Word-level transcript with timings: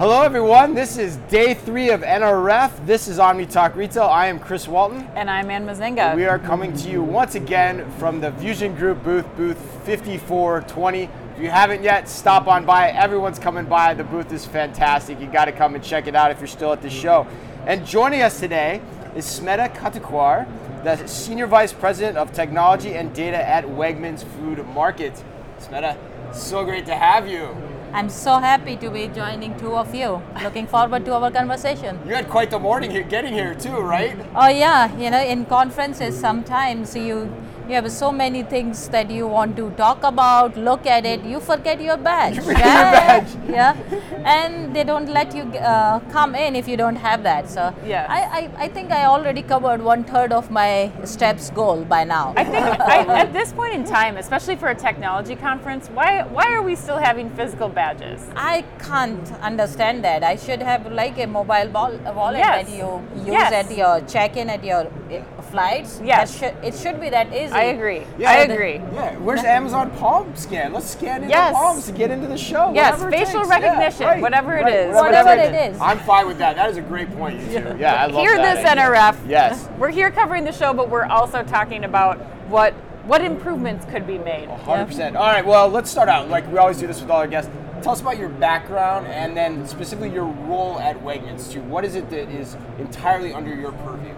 Hello, 0.00 0.22
everyone. 0.22 0.72
This 0.72 0.96
is 0.96 1.16
day 1.28 1.52
three 1.52 1.90
of 1.90 2.00
NRF. 2.00 2.86
This 2.86 3.06
is 3.06 3.18
Omni 3.18 3.44
Talk 3.44 3.76
Retail. 3.76 4.04
I 4.04 4.28
am 4.28 4.38
Chris 4.38 4.66
Walton. 4.66 5.06
And 5.14 5.28
I'm 5.28 5.50
Anne 5.50 5.66
Mezzenga. 5.66 6.16
We 6.16 6.24
are 6.24 6.38
coming 6.38 6.74
to 6.74 6.88
you 6.88 7.02
once 7.02 7.34
again 7.34 7.84
from 7.98 8.18
the 8.18 8.30
VusionGroup 8.30 9.04
booth, 9.04 9.26
booth 9.36 9.58
5420. 9.84 11.02
If 11.02 11.10
you 11.42 11.50
haven't 11.50 11.82
yet, 11.82 12.08
stop 12.08 12.46
on 12.46 12.64
by. 12.64 12.88
Everyone's 12.92 13.38
coming 13.38 13.66
by. 13.66 13.92
The 13.92 14.04
booth 14.04 14.32
is 14.32 14.46
fantastic. 14.46 15.20
You 15.20 15.26
got 15.26 15.44
to 15.44 15.52
come 15.52 15.74
and 15.74 15.84
check 15.84 16.06
it 16.06 16.14
out 16.14 16.30
if 16.30 16.38
you're 16.38 16.46
still 16.46 16.72
at 16.72 16.80
the 16.80 16.88
show. 16.88 17.26
And 17.66 17.84
joining 17.84 18.22
us 18.22 18.40
today 18.40 18.80
is 19.14 19.26
Smita 19.26 19.76
Katakwar, 19.76 20.48
the 20.82 21.06
Senior 21.06 21.46
Vice 21.46 21.74
President 21.74 22.16
of 22.16 22.32
Technology 22.32 22.94
and 22.94 23.14
Data 23.14 23.36
at 23.36 23.66
Wegmans 23.66 24.24
Food 24.24 24.66
Market. 24.68 25.22
Smita, 25.58 25.94
so 26.32 26.64
great 26.64 26.86
to 26.86 26.94
have 26.94 27.28
you. 27.28 27.54
I'm 27.92 28.08
so 28.08 28.38
happy 28.38 28.76
to 28.76 28.88
be 28.88 29.08
joining 29.08 29.58
two 29.58 29.74
of 29.74 29.92
you. 29.94 30.22
Looking 30.44 30.68
forward 30.68 31.04
to 31.06 31.14
our 31.14 31.30
conversation. 31.30 31.98
You 32.06 32.14
had 32.14 32.28
quite 32.28 32.50
the 32.50 32.58
morning 32.58 32.90
here, 32.90 33.02
getting 33.02 33.32
here 33.32 33.54
too, 33.54 33.76
right? 33.78 34.16
Oh 34.34 34.48
yeah, 34.48 34.96
you 34.96 35.10
know, 35.10 35.20
in 35.20 35.44
conferences 35.46 36.16
sometimes 36.18 36.94
you 36.94 37.32
you 37.70 37.76
have 37.76 37.90
so 37.92 38.10
many 38.10 38.42
things 38.42 38.88
that 38.88 39.10
you 39.10 39.26
want 39.28 39.56
to 39.56 39.70
talk 39.72 40.02
about, 40.02 40.56
look 40.56 40.86
at 40.86 41.06
it, 41.06 41.22
you 41.24 41.38
forget 41.40 41.80
your 41.80 41.96
badge. 41.96 42.36
You 42.36 42.42
forget 42.42 42.64
your 42.66 42.90
badge. 42.98 43.36
Yeah, 43.50 43.76
and 44.24 44.74
they 44.74 44.82
don't 44.84 45.08
let 45.08 45.34
you 45.34 45.42
uh, 45.42 46.00
come 46.10 46.34
in 46.34 46.56
if 46.56 46.66
you 46.68 46.76
don't 46.76 46.96
have 46.96 47.22
that. 47.22 47.48
So 47.48 47.72
Yes. 47.86 48.06
I, 48.08 48.20
I, 48.40 48.50
I 48.64 48.68
think 48.68 48.90
I 48.92 49.04
already 49.06 49.42
covered 49.42 49.82
one 49.82 50.04
third 50.04 50.32
of 50.32 50.50
my 50.50 50.90
steps 51.04 51.50
goal 51.50 51.84
by 51.84 52.04
now. 52.04 52.34
I 52.36 52.44
think 52.44 52.66
I, 52.94 53.20
at 53.20 53.32
this 53.32 53.52
point 53.52 53.74
in 53.74 53.84
time, 53.84 54.16
especially 54.16 54.56
for 54.56 54.68
a 54.68 54.74
technology 54.74 55.36
conference, 55.36 55.88
why 55.88 56.22
why 56.22 56.46
are 56.54 56.62
we 56.62 56.74
still 56.76 56.98
having 56.98 57.30
physical 57.30 57.68
badges? 57.68 58.20
I 58.36 58.64
can't 58.80 59.32
understand 59.50 60.04
that. 60.04 60.22
I 60.24 60.36
should 60.36 60.62
have 60.62 60.90
like 60.92 61.18
a 61.18 61.26
mobile 61.26 61.68
ball, 61.68 61.92
a 62.06 62.12
wallet 62.12 62.38
Yes. 62.38 62.66
that 62.66 62.76
you 62.76 63.02
use 63.16 63.26
Yes. 63.38 63.52
at 63.52 63.76
your 63.76 64.00
check-in 64.02 64.50
at 64.50 64.64
your 64.64 64.86
uh, 64.86 65.39
flights. 65.50 66.00
Yes. 66.02 66.38
That 66.38 66.54
should, 66.54 66.64
it 66.64 66.78
should 66.78 67.00
be 67.00 67.10
that 67.10 67.28
easy. 67.34 67.52
I 67.52 67.64
agree. 67.64 68.06
Yeah, 68.18 68.30
I 68.30 68.46
the- 68.46 68.52
agree. 68.54 68.74
Yeah, 68.74 69.16
where's 69.18 69.44
Amazon 69.44 69.90
Palm 69.92 70.34
scan? 70.36 70.72
Let's 70.72 70.90
scan 70.90 71.22
into 71.22 71.28
Yes. 71.28 71.54
Palms 71.54 71.86
to 71.86 71.92
get 71.92 72.10
into 72.10 72.26
the 72.26 72.36
show. 72.38 72.72
Yes, 72.74 73.02
facial 73.02 73.10
takes. 73.10 73.34
Yeah, 73.34 73.48
recognition, 73.48 74.06
right, 74.06 74.22
whatever 74.22 74.56
it 74.56 74.62
right, 74.62 74.74
is. 74.74 74.94
Whatever 74.94 75.34
takes. 75.36 75.48
it 75.48 75.72
is. 75.72 75.80
I'm 75.80 75.98
fine 76.00 76.26
with 76.26 76.38
that. 76.38 76.56
That 76.56 76.70
is 76.70 76.76
a 76.76 76.82
great 76.82 77.10
point, 77.16 77.40
you 77.40 77.60
two. 77.60 77.76
Yeah, 77.78 77.94
I 77.94 78.06
love 78.06 78.22
Hear 78.22 78.36
that 78.36 78.56
this, 78.56 78.64
idea. 78.64 78.84
NRF. 78.84 79.16
Yes. 79.28 79.68
We're 79.78 79.90
here 79.90 80.10
covering 80.10 80.44
the 80.44 80.52
show, 80.52 80.72
but 80.72 80.88
we're 80.90 81.06
also 81.06 81.42
talking 81.42 81.84
about 81.84 82.18
what 82.48 82.74
what 83.04 83.22
improvements 83.22 83.84
could 83.86 84.06
be 84.06 84.18
made. 84.18 84.48
100%. 84.48 85.16
All 85.16 85.26
right, 85.26 85.44
well, 85.44 85.68
let's 85.68 85.90
start 85.90 86.08
out. 86.08 86.28
Like 86.28 86.46
we 86.52 86.58
always 86.58 86.78
do 86.78 86.86
this 86.86 87.00
with 87.00 87.10
all 87.10 87.16
our 87.18 87.26
guests. 87.26 87.50
Tell 87.82 87.92
us 87.92 88.02
about 88.02 88.18
your 88.18 88.28
background 88.28 89.06
and 89.06 89.34
then 89.34 89.66
specifically 89.66 90.10
your 90.10 90.26
role 90.26 90.78
at 90.78 90.98
Wegmans 91.02 91.50
too. 91.50 91.62
What 91.62 91.84
is 91.84 91.94
it 91.94 92.10
that 92.10 92.28
is 92.28 92.56
entirely 92.78 93.32
under 93.32 93.54
your 93.54 93.72
purview? 93.72 94.14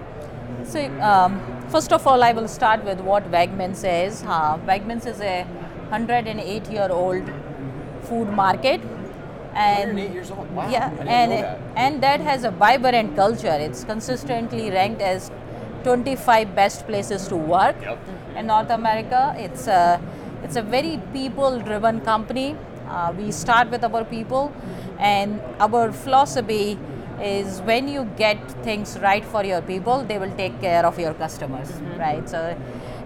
So, 0.65 0.81
um, 1.01 1.41
first 1.69 1.93
of 1.93 2.07
all, 2.07 2.23
I 2.23 2.33
will 2.33 2.49
start 2.49 2.85
with 2.85 3.01
what 3.01 3.31
Wegmans 3.31 3.83
is. 3.85 4.23
Uh, 4.23 4.59
Wegmans 4.67 5.07
is 5.07 5.21
a 5.21 5.45
108 5.91 6.67
year 6.71 6.89
old 6.91 7.31
food 8.03 8.29
market. 8.29 8.81
And 9.55 9.99
years 9.99 10.31
old. 10.31 10.51
Wow. 10.55 10.69
Yeah, 10.71 10.91
and 11.01 11.33
that. 11.33 11.61
and 11.77 12.03
that 12.03 12.21
has 12.21 12.45
a 12.45 12.51
vibrant 12.51 13.17
culture. 13.17 13.57
It's 13.67 13.85
consistently 13.85 14.71
ranked 14.71 15.03
as 15.03 15.31
25 15.85 16.55
best 16.55 16.87
places 16.87 17.29
to 17.29 17.37
work 17.37 17.77
Yep. 17.83 17.99
in 18.37 18.47
North 18.47 18.71
America. 18.71 19.35
It's 19.37 19.67
a 19.67 20.01
it's 20.43 20.57
a 20.57 20.63
very 20.63 21.01
people-driven 21.13 22.01
company. 22.01 22.57
Uh, 22.89 23.13
we 23.17 23.31
start 23.31 23.71
with 23.71 23.85
our 23.85 24.05
people, 24.05 24.53
and 24.99 25.39
our 25.61 25.93
philosophy 25.93 26.79
is 27.23 27.61
when 27.63 27.89
you 27.89 28.05
get 28.17 28.51
things 28.63 28.99
right 29.01 29.25
for 29.25 29.45
your 29.45 29.63
people, 29.63 30.05
they 30.05 30.19
will 30.19 30.35
take 30.37 30.61
care 30.61 30.85
of 30.85 30.99
your 30.99 31.15
customers, 31.15 31.71
right? 31.99 32.29
So 32.29 32.57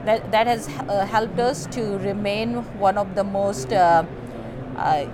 that 0.05 0.31
that 0.33 0.47
has 0.47 0.69
uh, 0.69 1.05
helped 1.07 1.39
us 1.39 1.67
to 1.77 1.99
remain 1.99 2.55
one 2.79 2.99
of 2.99 3.15
the 3.15 3.25
most 3.25 3.73
uh, 3.73 4.05
uh, 4.77 5.05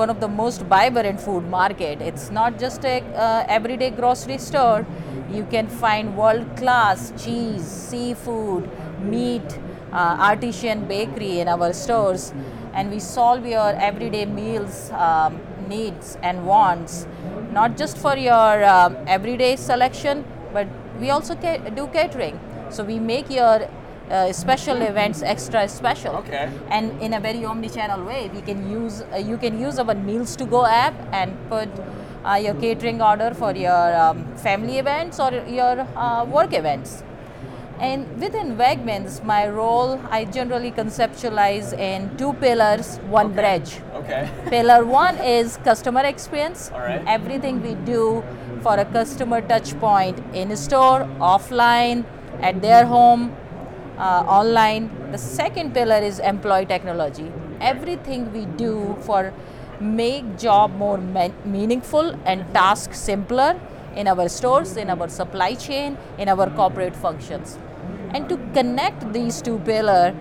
one 0.00 0.10
of 0.10 0.20
the 0.20 0.28
most 0.28 0.62
vibrant 0.62 1.20
food 1.20 1.48
market. 1.48 2.00
It's 2.00 2.30
not 2.30 2.58
just 2.58 2.84
a 2.84 3.02
uh, 3.14 3.44
everyday 3.48 3.90
grocery 3.90 4.38
store. 4.38 4.86
You 5.30 5.46
can 5.50 5.68
find 5.68 6.16
world 6.16 6.56
class 6.56 7.12
cheese, 7.22 7.64
seafood, 7.64 8.68
meat, 9.00 9.58
uh, 9.92 10.16
artisan 10.30 10.86
bakery 10.86 11.40
in 11.40 11.48
our 11.48 11.72
stores, 11.72 12.32
and 12.72 12.90
we 12.90 12.98
solve 12.98 13.46
your 13.46 13.70
everyday 13.90 14.24
meals 14.26 14.90
um, 14.92 15.40
needs 15.68 16.16
and 16.22 16.46
wants, 16.46 17.06
not 17.52 17.76
just 17.76 17.98
for 17.98 18.16
your 18.16 18.64
um, 18.64 18.96
everyday 19.06 19.56
selection, 19.56 20.24
but 20.52 20.66
we 21.00 21.10
also 21.10 21.34
ca- 21.34 21.58
do 21.70 21.86
catering. 21.88 22.38
So 22.70 22.84
we 22.84 22.98
make 22.98 23.30
your 23.30 23.68
uh, 24.10 24.32
special 24.32 24.80
events 24.82 25.22
extra 25.22 25.68
special 25.68 26.16
Okay. 26.16 26.48
and 26.70 27.00
in 27.02 27.12
a 27.12 27.20
very 27.20 27.44
omni-channel 27.44 28.04
way 28.04 28.30
we 28.34 28.40
can 28.40 28.70
use 28.70 29.02
uh, 29.12 29.16
you 29.16 29.36
can 29.36 29.60
use 29.60 29.78
our 29.78 29.94
meals 29.94 30.34
to 30.36 30.46
go 30.46 30.64
app 30.64 30.94
and 31.12 31.36
put 31.50 31.68
uh, 32.24 32.34
your 32.36 32.54
catering 32.54 33.02
order 33.02 33.34
for 33.34 33.52
your 33.54 33.94
um, 33.96 34.24
family 34.36 34.78
events 34.78 35.20
or 35.20 35.30
your 35.46 35.86
uh, 35.96 36.24
work 36.24 36.54
events 36.54 37.02
and 37.80 38.20
within 38.20 38.56
Wegmans 38.56 39.22
my 39.24 39.48
role 39.48 40.00
I 40.10 40.24
generally 40.24 40.70
conceptualize 40.72 41.72
in 41.78 42.16
two 42.16 42.32
pillars 42.34 42.96
one 43.16 43.32
bridge 43.32 43.80
Okay. 43.94 44.30
Pillar 44.48 44.84
one 44.84 45.16
is 45.18 45.56
customer 45.58 46.00
experience. 46.02 46.70
All 46.72 46.80
right. 46.80 47.02
Everything 47.06 47.62
we 47.62 47.74
do 47.74 48.22
for 48.62 48.76
a 48.76 48.84
customer 48.84 49.40
touch 49.40 49.78
point 49.80 50.18
in 50.34 50.56
store, 50.56 51.08
offline, 51.20 52.04
at 52.40 52.62
their 52.62 52.86
home, 52.86 53.34
uh, 53.98 54.24
online. 54.26 54.90
The 55.10 55.18
second 55.18 55.74
pillar 55.74 55.96
is 55.98 56.18
employee 56.20 56.66
technology. 56.66 57.30
Everything 57.60 58.32
we 58.32 58.46
do 58.46 58.96
for 59.02 59.32
make 59.80 60.38
job 60.38 60.74
more 60.76 60.98
me- 60.98 61.32
meaningful 61.44 62.14
and 62.24 62.44
task 62.54 62.94
simpler 62.94 63.58
in 63.96 64.06
our 64.06 64.28
stores, 64.28 64.76
in 64.76 64.90
our 64.90 65.08
supply 65.08 65.54
chain, 65.54 65.96
in 66.18 66.28
our 66.28 66.48
corporate 66.50 66.94
functions. 66.96 67.58
And 68.14 68.28
to 68.28 68.36
connect 68.54 69.12
these 69.12 69.42
two 69.42 69.58
pillars, 69.60 70.14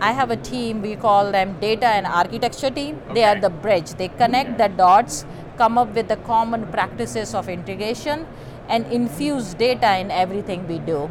I 0.00 0.12
have 0.12 0.30
a 0.30 0.36
team, 0.36 0.82
we 0.82 0.94
call 0.96 1.32
them 1.32 1.58
data 1.60 1.86
and 1.86 2.06
architecture 2.06 2.70
team. 2.70 3.00
They 3.14 3.24
are 3.24 3.40
the 3.40 3.50
bridge. 3.50 3.94
They 3.94 4.08
connect 4.08 4.58
the 4.58 4.68
dots, 4.68 5.24
come 5.56 5.78
up 5.78 5.94
with 5.94 6.08
the 6.08 6.16
common 6.16 6.66
practices 6.66 7.34
of 7.34 7.48
integration, 7.48 8.26
and 8.68 8.86
infuse 8.92 9.54
data 9.54 9.96
in 9.98 10.10
everything 10.10 10.66
we 10.68 10.78
do. 10.80 11.10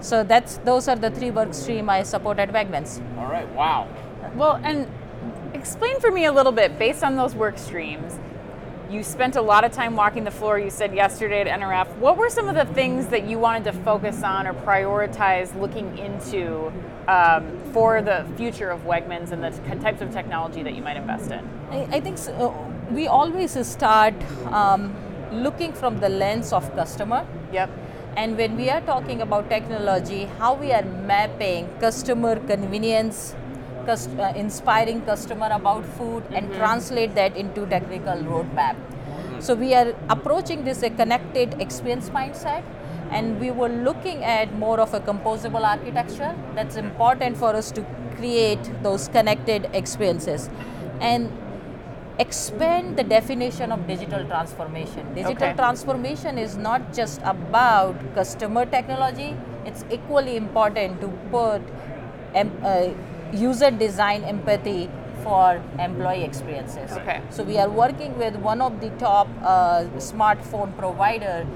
So 0.00 0.22
that's 0.22 0.58
those 0.58 0.88
are 0.88 0.96
the 0.96 1.10
three 1.10 1.30
work 1.30 1.54
stream 1.54 1.88
I 1.88 2.02
support 2.02 2.38
at 2.38 2.52
Wegmans. 2.52 3.00
All 3.18 3.30
right. 3.30 3.48
Wow. 3.54 3.88
Well, 4.34 4.60
and 4.62 4.90
explain 5.54 5.98
for 6.00 6.10
me 6.10 6.26
a 6.26 6.32
little 6.32 6.52
bit 6.52 6.78
based 6.78 7.02
on 7.02 7.16
those 7.16 7.34
work 7.34 7.58
streams. 7.58 8.18
You 8.88 9.02
spent 9.02 9.34
a 9.34 9.42
lot 9.42 9.64
of 9.64 9.72
time 9.72 9.96
walking 9.96 10.22
the 10.22 10.30
floor. 10.30 10.60
You 10.60 10.70
said 10.70 10.94
yesterday 10.94 11.40
at 11.40 11.60
NRF. 11.60 11.96
What 11.96 12.16
were 12.16 12.30
some 12.30 12.48
of 12.48 12.54
the 12.54 12.72
things 12.72 13.08
that 13.08 13.26
you 13.28 13.36
wanted 13.36 13.64
to 13.64 13.72
focus 13.72 14.22
on 14.22 14.46
or 14.46 14.54
prioritize 14.54 15.58
looking 15.60 15.98
into 15.98 16.72
um, 17.08 17.58
for 17.72 18.00
the 18.00 18.24
future 18.36 18.70
of 18.70 18.82
Wegmans 18.82 19.32
and 19.32 19.42
the 19.42 19.50
t- 19.50 19.80
types 19.80 20.02
of 20.02 20.12
technology 20.12 20.62
that 20.62 20.74
you 20.76 20.82
might 20.82 20.96
invest 20.96 21.32
in? 21.32 21.48
I, 21.70 21.96
I 21.96 22.00
think 22.00 22.16
so, 22.16 22.32
uh, 22.32 22.92
we 22.92 23.08
always 23.08 23.58
start 23.66 24.14
um, 24.52 24.94
looking 25.32 25.72
from 25.72 25.98
the 25.98 26.08
lens 26.08 26.52
of 26.52 26.72
customer. 26.76 27.26
Yep. 27.52 27.70
And 28.16 28.36
when 28.38 28.56
we 28.56 28.70
are 28.70 28.80
talking 28.82 29.20
about 29.20 29.50
technology, 29.50 30.26
how 30.38 30.54
we 30.54 30.72
are 30.72 30.84
mapping 30.84 31.68
customer 31.80 32.36
convenience, 32.38 33.34
cus- 33.86 34.08
uh, 34.18 34.32
inspiring 34.36 35.00
customer 35.02 35.48
about 35.52 35.84
food, 35.98 36.24
and 36.34 36.52
translate 36.54 37.14
that 37.14 37.36
into 37.36 37.66
technical 37.66 38.24
roadmap. 38.32 38.76
So 39.38 39.54
we 39.54 39.74
are 39.74 39.94
approaching 40.08 40.64
this 40.64 40.82
a 40.82 40.90
connected 40.90 41.56
experience 41.60 42.10
mindset, 42.10 42.62
and 43.10 43.40
we 43.40 43.50
were 43.50 43.68
looking 43.68 44.22
at 44.24 44.54
more 44.66 44.78
of 44.80 44.94
a 44.94 45.00
composable 45.00 45.64
architecture. 45.72 46.34
That's 46.54 46.76
important 46.76 47.36
for 47.36 47.54
us 47.54 47.70
to 47.72 47.84
create 48.16 48.70
those 48.82 49.08
connected 49.08 49.68
experiences, 49.72 50.48
and 51.00 51.30
expand 52.18 52.96
the 52.96 53.04
definition 53.04 53.72
of 53.72 53.86
digital 53.86 54.24
transformation. 54.28 55.08
Digital 55.14 55.48
Okay. 55.48 55.56
transformation 55.56 56.38
is 56.38 56.56
not 56.56 56.94
just 56.98 57.20
about 57.32 58.06
customer 58.14 58.64
technology, 58.76 59.34
it's 59.66 59.84
equally 59.96 60.36
important 60.36 61.00
to 61.02 61.08
put 61.34 61.60
em- 62.34 62.56
uh, 62.64 62.88
user 63.36 63.70
design 63.70 64.24
empathy 64.24 64.88
for 65.22 65.62
employee 65.78 66.24
experiences. 66.24 66.92
Okay. 66.92 67.20
So 67.30 67.42
we 67.42 67.58
are 67.58 67.68
working 67.68 68.16
with 68.18 68.36
one 68.36 68.60
of 68.60 68.80
the 68.80 68.90
top 68.90 69.28
uh, 69.42 69.84
smartphone 69.98 70.76
provider 70.78 71.46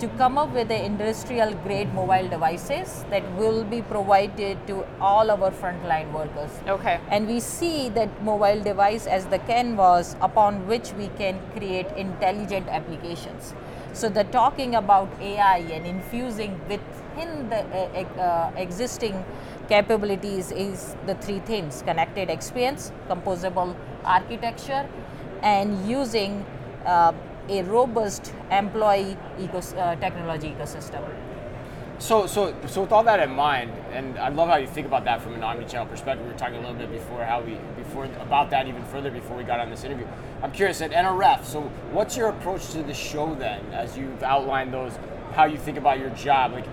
to 0.00 0.08
come 0.20 0.38
up 0.38 0.52
with 0.54 0.68
the 0.68 0.82
industrial 0.82 1.52
grade 1.62 1.92
mobile 1.92 2.26
devices 2.28 3.04
that 3.10 3.30
will 3.32 3.64
be 3.64 3.82
provided 3.82 4.66
to 4.66 4.84
all 4.98 5.30
our 5.30 5.50
frontline 5.50 6.10
workers. 6.12 6.50
Okay. 6.66 6.98
And 7.10 7.28
we 7.28 7.38
see 7.40 7.90
that 7.90 8.22
mobile 8.22 8.62
device 8.62 9.06
as 9.06 9.26
the 9.26 9.38
canvas 9.40 10.16
upon 10.22 10.66
which 10.66 10.92
we 10.94 11.08
can 11.18 11.38
create 11.54 11.86
intelligent 11.98 12.68
applications. 12.68 13.54
So 13.92 14.08
the 14.08 14.24
talking 14.24 14.74
about 14.74 15.08
AI 15.20 15.58
and 15.58 15.86
infusing 15.86 16.58
within 17.10 17.48
the 17.48 18.22
uh, 18.22 18.52
existing 18.56 19.24
capabilities 19.68 20.50
is 20.52 20.96
the 21.06 21.14
three 21.16 21.40
things: 21.40 21.82
connected 21.82 22.30
experience, 22.30 22.92
composable 23.08 23.74
architecture, 24.04 24.88
and 25.42 25.88
using 25.88 26.44
uh, 26.84 27.12
a 27.48 27.62
robust 27.62 28.32
employee 28.50 29.16
ecos- 29.38 29.76
uh, 29.76 29.96
technology 29.96 30.54
ecosystem. 30.58 31.02
So, 31.98 32.26
so, 32.26 32.56
so 32.66 32.80
with 32.80 32.92
all 32.92 33.02
that 33.02 33.20
in 33.20 33.30
mind, 33.30 33.72
and 33.92 34.18
I 34.18 34.30
love 34.30 34.48
how 34.48 34.56
you 34.56 34.66
think 34.66 34.86
about 34.86 35.04
that 35.04 35.20
from 35.20 35.34
an 35.34 35.42
omni-channel 35.42 35.86
perspective. 35.86 36.24
We 36.24 36.32
were 36.32 36.38
talking 36.38 36.56
a 36.56 36.60
little 36.60 36.74
bit 36.74 36.90
before 36.90 37.22
how 37.26 37.42
we, 37.42 37.58
before 37.76 38.06
about 38.06 38.48
that 38.50 38.66
even 38.66 38.82
further 38.84 39.10
before 39.10 39.36
we 39.36 39.44
got 39.44 39.60
on 39.60 39.68
this 39.68 39.84
interview. 39.84 40.06
I'm 40.42 40.50
curious 40.50 40.80
at 40.80 40.92
NRF. 40.92 41.44
So, 41.44 41.60
what's 41.92 42.16
your 42.16 42.30
approach 42.30 42.70
to 42.70 42.82
the 42.82 42.94
show 42.94 43.34
then, 43.34 43.62
as 43.74 43.98
you've 43.98 44.22
outlined 44.22 44.72
those, 44.72 44.98
how 45.34 45.44
you 45.44 45.58
think 45.58 45.76
about 45.76 45.98
your 45.98 46.08
job? 46.10 46.54
Like, 46.54 46.64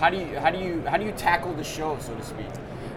how 0.00 0.10
do 0.10 0.16
you, 0.16 0.38
how 0.38 0.50
do 0.50 0.58
you, 0.58 0.82
how 0.86 0.96
do 0.96 1.04
you 1.04 1.12
tackle 1.12 1.52
the 1.54 1.64
show, 1.64 1.96
so 2.00 2.14
to 2.14 2.24
speak? 2.24 2.46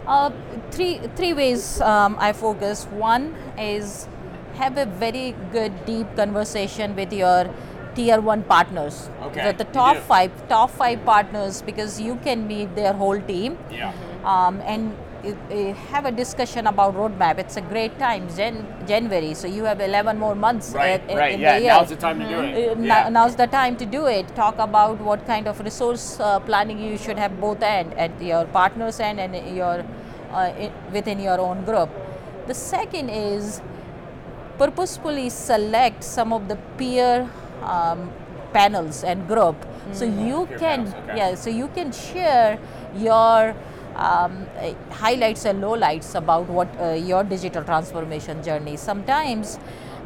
Uh, 0.05 0.31
three 0.71 0.99
three 1.15 1.33
ways 1.33 1.81
um, 1.81 2.15
I 2.17 2.33
focus. 2.33 2.85
One 2.85 3.35
is 3.57 4.07
have 4.55 4.77
a 4.77 4.85
very 4.85 5.35
good 5.51 5.85
deep 5.85 6.15
conversation 6.15 6.95
with 6.95 7.11
your 7.11 7.49
tier 7.93 8.21
one 8.21 8.43
partners. 8.43 9.09
Okay, 9.23 9.51
The, 9.51 9.63
the 9.63 9.69
top 9.71 9.97
five 9.97 10.31
top 10.47 10.69
five 10.71 11.03
partners 11.03 11.61
because 11.61 11.99
you 11.99 12.15
can 12.23 12.47
meet 12.47 12.73
their 12.75 12.93
whole 12.93 13.19
team. 13.19 13.57
Yeah. 13.69 13.91
Um, 14.23 14.61
and 14.61 14.95
have 15.91 16.05
a 16.05 16.11
discussion 16.11 16.67
about 16.67 16.95
roadmap. 16.95 17.37
It's 17.39 17.57
a 17.57 17.61
great 17.61 17.97
time, 17.99 18.27
Jan- 18.35 18.65
January. 18.87 19.33
So 19.33 19.47
you 19.47 19.63
have 19.65 19.79
11 19.81 20.17
more 20.19 20.35
months. 20.35 20.73
Right. 20.73 21.01
uh, 21.07 21.11
in- 21.11 21.17
right. 21.17 21.33
in 21.33 21.39
Yeah. 21.39 21.55
the 21.55 21.61
year. 21.65 21.73
Now's 21.73 21.89
the 21.89 21.95
time 21.95 22.19
to 22.19 22.27
do 22.29 22.39
it. 22.41 22.69
Uh, 22.71 22.75
now- 22.79 22.85
Yeah. 23.03 23.09
Now's 23.09 23.35
the 23.35 23.47
time 23.47 23.75
to 23.77 23.85
do 23.85 24.05
it. 24.07 24.35
Talk 24.35 24.59
about 24.59 24.99
what 25.01 25.25
kind 25.27 25.47
of 25.47 25.59
resource 25.69 26.19
uh, 26.19 26.39
planning 26.39 26.79
you 26.79 26.97
should 26.97 27.17
have 27.19 27.39
both 27.41 27.61
end 27.63 27.93
at 27.97 28.21
your 28.21 28.45
partners 28.45 28.99
end 28.99 29.19
and 29.19 29.35
your 29.55 29.83
uh, 30.33 30.51
i- 30.65 30.71
within 30.91 31.19
your 31.19 31.39
own 31.39 31.63
group. 31.63 31.89
The 32.47 32.53
second 32.53 33.09
is 33.09 33.61
purposefully 34.57 35.29
select 35.29 36.03
some 36.03 36.33
of 36.33 36.47
the 36.47 36.55
peer 36.77 37.29
um, 37.63 38.09
panels 38.53 39.03
and 39.03 39.27
group 39.27 39.55
so 39.93 40.03
you 40.05 40.45
Peer 40.47 40.57
can 40.59 40.79
panels, 40.85 40.93
okay. 41.09 41.17
yeah 41.17 41.35
so 41.35 41.49
you 41.49 41.67
can 41.75 41.91
share 41.91 42.57
your 42.97 43.53
um, 43.97 44.45
uh, 44.57 44.73
highlights 44.91 45.45
and 45.45 45.61
lowlights 45.61 46.15
about 46.15 46.47
what 46.47 46.69
uh, 46.79 46.93
your 46.93 47.23
digital 47.23 47.63
transformation 47.63 48.43
journey. 48.43 48.77
Sometimes 48.77 49.59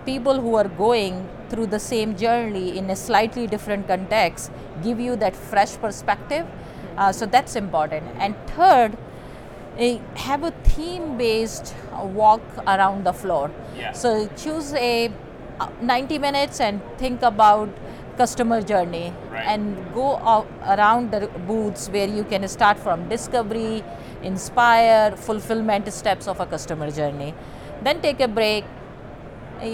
people 0.06 0.40
who 0.40 0.56
are 0.56 0.68
going 0.68 1.28
through 1.50 1.68
the 1.68 1.80
same 1.80 2.16
journey 2.16 2.78
in 2.78 2.90
a 2.90 2.96
slightly 2.96 3.46
different 3.46 3.88
context 3.88 4.52
give 4.84 5.00
you 5.00 5.16
that 5.18 5.36
fresh 5.36 5.76
perspective. 5.78 6.48
Uh, 6.98 7.12
so 7.12 7.26
that's 7.26 7.56
important. 7.56 8.06
And 8.18 8.36
third 8.48 8.98
uh, 9.78 9.98
have 10.16 10.44
a 10.44 10.52
theme 10.64 11.18
based 11.18 11.76
walk 11.94 12.42
around 12.68 13.06
the 13.06 13.14
floor. 13.14 13.52
Yeah. 13.78 13.92
so 13.92 14.28
choose 14.38 14.74
a 14.74 15.12
uh, 15.60 15.70
90 15.82 16.18
minutes 16.18 16.60
and 16.60 16.82
think 16.98 17.22
about 17.22 17.70
customer 18.22 18.60
journey 18.74 19.06
Right. 19.32 19.48
and 19.54 19.64
go 20.00 20.08
around 20.76 21.12
the 21.16 21.22
booths 21.50 21.90
where 21.96 22.10
you 22.18 22.24
can 22.34 22.48
start 22.58 22.78
from 22.86 23.08
discovery 23.16 23.84
inspire 24.32 25.16
fulfillment 25.30 25.92
steps 26.02 26.28
of 26.34 26.40
a 26.46 26.48
customer 26.54 26.90
journey 27.00 27.34
then 27.88 28.02
take 28.08 28.20
a 28.20 28.28
break 28.40 28.66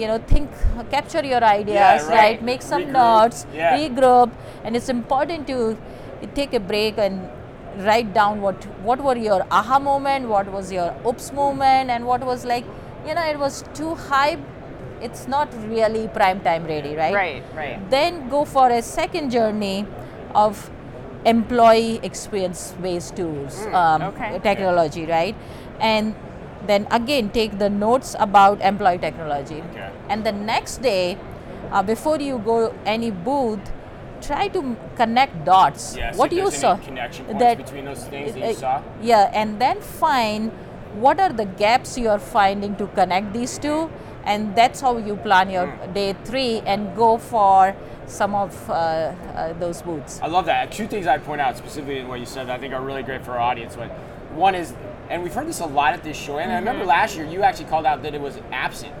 you 0.00 0.06
know 0.10 0.18
think 0.32 0.50
capture 0.94 1.24
your 1.24 1.42
ideas 1.44 2.06
right. 2.08 2.16
right. 2.20 2.42
make 2.42 2.62
some 2.62 2.82
Regroup. 2.82 2.92
notes 3.00 3.46
Yeah. 3.54 3.76
regroup 3.78 4.30
and 4.64 4.76
it's 4.76 4.88
important 4.94 5.46
to 5.52 5.58
take 6.34 6.54
a 6.54 6.60
break 6.72 6.98
and 6.98 7.84
write 7.86 8.12
down 8.18 8.40
what 8.46 8.64
what 8.88 9.02
were 9.06 9.16
your 9.28 9.40
aha 9.60 9.78
moment 9.78 10.28
what 10.34 10.50
was 10.56 10.72
your 10.76 10.88
oops 11.10 11.32
moment 11.40 11.90
and 11.96 12.06
what 12.12 12.24
was 12.30 12.44
like 12.52 12.64
you 13.08 13.14
know 13.18 13.26
it 13.34 13.38
was 13.44 13.62
too 13.80 13.94
hype 13.94 14.40
it's 15.00 15.26
not 15.28 15.48
really 15.68 16.08
prime 16.08 16.40
time 16.40 16.64
ready 16.64 16.94
right 16.94 17.14
Right, 17.14 17.42
right. 17.54 17.90
then 17.90 18.28
go 18.28 18.44
for 18.44 18.68
a 18.70 18.82
second 18.82 19.30
journey 19.30 19.86
of 20.34 20.70
employee 21.24 22.00
experience 22.02 22.74
based 22.82 23.16
tools 23.16 23.66
um, 23.72 24.02
okay. 24.02 24.38
technology 24.42 25.04
right 25.06 25.34
and 25.80 26.14
then 26.66 26.86
again 26.90 27.30
take 27.30 27.58
the 27.58 27.70
notes 27.70 28.14
about 28.18 28.60
employee 28.60 28.98
technology 28.98 29.62
Okay. 29.70 29.90
and 30.08 30.24
the 30.24 30.32
next 30.32 30.78
day 30.82 31.16
uh, 31.70 31.82
before 31.82 32.18
you 32.20 32.38
go 32.38 32.74
any 32.84 33.10
booth 33.10 33.60
try 34.20 34.48
to 34.48 34.76
connect 34.96 35.44
dots 35.44 35.94
see 35.94 36.02
what 36.16 36.32
you 36.32 36.50
saw 36.50 36.76
connection 36.76 37.24
points 37.26 37.62
between 37.62 37.84
those 37.84 38.04
things 38.06 38.32
that 38.34 38.40
you 38.40 38.44
uh, 38.46 38.52
saw? 38.54 38.82
yeah 39.02 39.30
and 39.32 39.60
then 39.60 39.80
find 39.80 40.50
what 40.94 41.20
are 41.20 41.32
the 41.32 41.44
gaps 41.44 41.96
you 41.98 42.08
are 42.08 42.18
finding 42.18 42.74
to 42.76 42.86
connect 42.88 43.32
these 43.32 43.58
two 43.58 43.88
and 44.28 44.54
that's 44.54 44.80
how 44.80 44.92
you 44.98 45.16
plan 45.16 45.50
your 45.50 45.66
Hmm. 45.66 45.92
day 45.92 46.10
three 46.28 46.60
and 46.66 46.94
go 46.94 47.18
for 47.18 47.74
some 48.06 48.34
of 48.34 48.52
uh, 48.70 48.72
uh, 48.72 49.52
those 49.62 49.82
booths 49.82 50.20
I 50.22 50.28
love 50.28 50.46
that. 50.46 50.70
Two 50.78 50.86
things 50.86 51.06
I'd 51.06 51.24
point 51.24 51.40
out 51.40 51.56
specifically 51.56 51.98
in 51.98 52.08
what 52.08 52.20
you 52.20 52.26
said 52.26 52.46
that 52.48 52.56
I 52.56 52.58
think 52.58 52.72
are 52.74 52.80
really 52.90 53.02
great 53.02 53.22
for 53.24 53.32
our 53.32 53.40
audience. 53.50 53.76
One, 53.76 53.90
one 54.48 54.54
is, 54.54 54.72
and 55.10 55.22
we've 55.22 55.34
heard 55.34 55.46
this 55.48 55.60
a 55.60 55.66
lot 55.66 55.92
at 55.94 56.02
this 56.04 56.16
show, 56.16 56.38
and 56.38 56.50
I 56.52 56.56
remember 56.58 56.80
Mm-hmm. 56.82 56.88
last 57.00 57.16
year 57.16 57.26
you 57.26 57.42
actually 57.42 57.66
called 57.72 57.86
out 57.86 58.02
that 58.04 58.14
it 58.14 58.20
was 58.20 58.38
absent, 58.52 58.94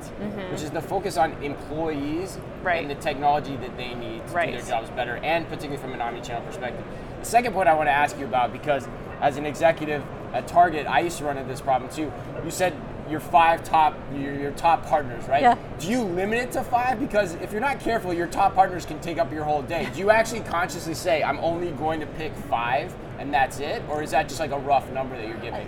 which 0.50 0.62
is 0.62 0.70
the 0.70 0.80
focus 0.82 1.16
on 1.16 1.32
employees 1.42 2.38
Right. 2.62 2.80
and 2.82 2.90
the 2.90 2.96
technology 3.08 3.56
that 3.56 3.76
they 3.76 3.94
need 3.94 4.26
to 4.28 4.32
Right. 4.34 4.50
do 4.50 4.58
their 4.60 4.66
jobs 4.74 4.90
better, 4.90 5.16
and 5.22 5.46
particularly 5.48 5.80
from 5.80 5.92
an 5.94 6.00
omni-channel 6.00 6.42
perspective. 6.42 6.84
The 7.20 7.26
second 7.26 7.52
point 7.54 7.68
I 7.68 7.74
want 7.74 7.88
to 7.88 7.92
ask 8.04 8.18
you 8.18 8.24
about, 8.26 8.52
because 8.52 8.86
as 9.20 9.36
an 9.36 9.46
executive 9.46 10.02
at 10.34 10.46
Target, 10.46 10.86
I 10.86 11.00
used 11.00 11.18
to 11.18 11.24
run 11.24 11.36
into 11.38 11.48
this 11.48 11.60
problem 11.60 11.90
too. 11.90 12.10
You 12.44 12.50
said 12.50 12.72
your 13.10 13.20
five 13.20 13.64
top, 13.64 13.96
your, 14.14 14.34
your 14.34 14.50
top 14.52 14.86
partners, 14.86 15.26
right? 15.28 15.42
Yeah. 15.42 15.56
Do 15.78 15.88
you 15.88 16.02
limit 16.02 16.38
it 16.38 16.52
to 16.52 16.62
five? 16.64 17.00
Because 17.00 17.34
if 17.34 17.52
you're 17.52 17.60
not 17.60 17.80
careful, 17.80 18.12
your 18.12 18.26
top 18.26 18.54
partners 18.54 18.84
can 18.84 19.00
take 19.00 19.18
up 19.18 19.32
your 19.32 19.44
whole 19.44 19.62
day. 19.62 19.88
Do 19.92 19.98
you 20.00 20.10
actually 20.10 20.40
consciously 20.40 20.94
say, 20.94 21.22
I'm 21.22 21.38
only 21.38 21.70
going 21.72 22.00
to 22.00 22.06
pick 22.06 22.34
five 22.34 22.94
and 23.18 23.32
that's 23.32 23.60
it? 23.60 23.82
Or 23.88 24.02
is 24.02 24.10
that 24.12 24.28
just 24.28 24.40
like 24.40 24.52
a 24.52 24.58
rough 24.58 24.90
number 24.92 25.16
that 25.16 25.26
you're 25.26 25.36
giving? 25.38 25.66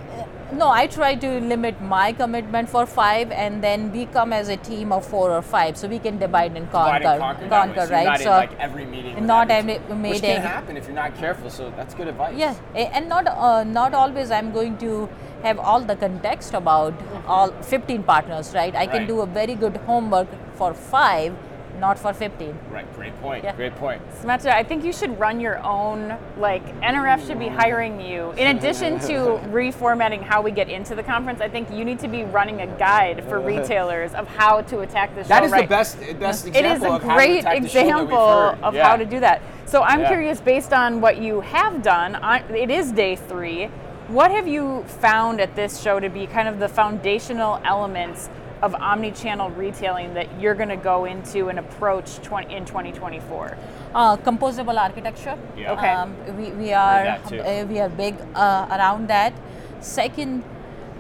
no 0.53 0.69
i 0.69 0.87
try 0.87 1.15
to 1.15 1.41
limit 1.41 1.81
my 1.81 2.13
commitment 2.13 2.69
for 2.69 2.85
five 2.85 3.31
and 3.31 3.63
then 3.63 3.93
we 3.93 4.07
come 4.07 4.33
as 4.33 4.49
a 4.49 4.57
team 4.57 4.93
of 4.93 5.07
four 5.07 5.31
or 5.31 5.43
five 5.43 5.77
so 5.77 5.87
we 5.87 5.99
can 5.99 6.19
divide 6.19 6.57
and 6.57 6.71
conquer 6.71 6.99
Divide 6.99 7.43
and 7.43 7.51
conquer, 7.51 7.81
way, 7.81 7.87
so 7.87 7.93
right 7.93 8.05
not 8.05 8.19
so 8.21 8.25
in 8.25 8.37
like 8.37 8.59
every 8.59 8.85
meeting. 8.85 9.27
not 9.27 9.51
every 9.51 9.75
team, 9.75 10.03
Which 10.03 10.21
can 10.21 10.43
happen 10.43 10.77
if 10.77 10.87
you're 10.87 10.95
not 10.95 11.17
careful, 11.17 11.51
so 11.51 11.71
that's 11.77 11.95
good 11.95 12.09
advice. 12.09 12.37
Yeah, 12.37 12.55
and 12.75 13.09
not 13.09 13.27
uh, 13.27 13.65
not 13.65 13.95
always 13.95 14.31
I'm 14.31 14.53
going 14.53 14.77
to 14.79 15.09
have 15.43 15.59
all 15.59 15.81
the 15.81 15.97
context 15.97 16.55
about 16.55 16.95
all 17.27 17.51
15 17.63 18.03
partners, 18.03 18.53
right? 18.55 18.75
I 18.75 18.87
can 18.87 18.99
Right. 19.01 19.09
do 19.09 19.21
a 19.21 19.27
very 19.27 19.55
good 19.55 19.77
homework 19.87 20.29
for 20.55 20.75
five, 20.75 21.35
not 21.79 21.99
for 21.99 22.13
15. 22.13 22.59
Right, 22.71 22.85
great 22.95 23.19
point. 23.23 23.43
Yeah. 23.45 23.55
Great 23.57 23.75
point. 23.77 24.03
Samantha, 24.21 24.55
I 24.55 24.63
think 24.63 24.85
you 24.85 24.93
should 24.93 25.19
run 25.19 25.41
your 25.41 25.59
own, 25.65 26.15
like, 26.39 26.63
NRF 26.83 27.27
should 27.27 27.39
be 27.39 27.49
hiring 27.49 28.01
you. 28.01 28.33
In 28.37 28.55
addition 28.55 28.99
to 29.01 29.15
reformatting 29.51 30.23
how 30.23 30.43
we 30.43 30.51
get 30.51 30.69
into 30.69 30.95
the 30.95 31.03
conference, 31.03 31.41
I 31.41 31.49
think 31.49 31.71
you 31.73 31.85
need 31.87 31.99
to 32.01 32.09
be 32.09 32.25
running 32.25 32.61
a 32.61 32.67
guide 32.67 33.25
for 33.29 33.41
retailers 33.41 34.13
of 34.15 34.29
how 34.29 34.61
to 34.63 34.81
attack 34.81 35.15
the 35.15 35.23
show. 35.23 35.29
That 35.29 35.45
is 35.45 35.53
right. 35.53 35.63
the 35.63 35.75
best, 35.75 35.99
best 36.19 36.47
It 36.49 36.67
is 36.67 36.83
example 36.83 36.93
a 36.93 36.97
of 36.97 37.03
how 37.03 37.09
to 37.09 37.15
great 37.15 37.39
attack 37.41 37.63
the 37.63 37.69
show 37.69 37.75
that 37.79 37.87
example 37.87 38.19
of 38.63 38.75
Yeah. 38.75 38.89
how 38.89 38.97
to 38.97 39.05
do 39.07 39.21
that. 39.21 39.41
So 39.65 39.83
I'm 39.83 40.01
Yeah. 40.01 40.09
curious, 40.09 40.41
based 40.41 40.75
on 40.75 41.01
what 41.01 41.17
you 41.17 41.41
have 41.41 41.83
done, 41.83 42.19
it 42.55 42.71
is 42.71 42.93
day 42.93 43.17
three. 43.17 43.71
What 44.11 44.33
have 44.33 44.49
you 44.49 44.83
found 44.89 45.41
at 45.41 45.55
this 45.55 45.81
show 45.81 46.01
to 46.01 46.09
be 46.09 46.27
kind 46.27 46.49
of 46.49 46.59
the 46.59 46.69
foundational 46.69 47.61
elements 47.65 48.29
of 48.61 48.75
omni-channel 48.75 49.51
retailing 49.51 50.15
that 50.15 50.27
you're 50.41 50.57
going 50.57 50.69
to 50.69 50.77
go 50.77 51.05
into 51.05 51.47
and 51.47 51.61
approach 51.61 52.17
20, 52.17 52.53
in 52.53 52.65
2024? 52.65 53.57
Uh, 53.95 54.17
composable 54.17 54.77
architecture. 54.77 55.39
Yeah. 55.57 55.75
Okay. 55.75 55.91
Um, 55.91 56.17
we, 56.37 56.51
we 56.51 56.73
are 56.73 57.07
uh, 57.07 57.65
we 57.67 57.79
are 57.79 57.89
big 57.89 58.17
uh, 58.35 58.67
around 58.69 59.07
that. 59.11 59.33
Second, 59.79 60.43